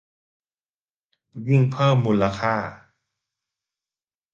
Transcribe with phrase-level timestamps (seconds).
[1.47, 2.55] ยิ่งเพิ่มมูลค่า